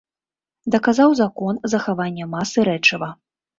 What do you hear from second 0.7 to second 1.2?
Даказаў